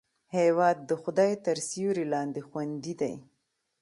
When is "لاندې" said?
2.13-2.41